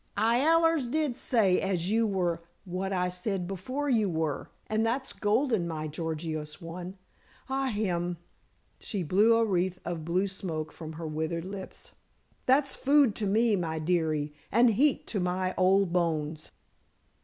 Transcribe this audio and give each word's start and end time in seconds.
"I 0.17 0.39
allers 0.49 0.87
did 0.87 1.15
say 1.15 1.61
as 1.61 1.91
you 1.91 2.07
were 2.07 2.41
what 2.65 2.91
I 2.91 3.07
said 3.07 3.47
before 3.47 3.87
you 3.87 4.09
were, 4.09 4.49
and 4.65 4.83
that's 4.83 5.13
golden, 5.13 5.67
my 5.67 5.85
Gorgious 5.87 6.59
one. 6.59 6.97
Ahime!" 7.47 8.17
she 8.79 9.03
blew 9.03 9.35
a 9.35 9.45
wreath 9.45 9.77
of 9.85 10.03
blue 10.03 10.27
smoke 10.27 10.71
from 10.71 10.93
her 10.93 11.05
withered 11.05 11.45
lips, 11.45 11.91
"that's 12.47 12.75
food 12.75 13.13
to 13.17 13.27
me, 13.27 13.55
my 13.55 13.77
dearie, 13.77 14.33
and 14.51 14.71
heat 14.71 15.05
to 15.05 15.19
my 15.19 15.53
old 15.55 15.93
bones." 15.93 16.49